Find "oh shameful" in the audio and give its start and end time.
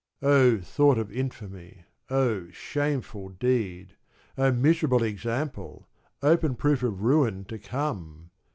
2.09-3.29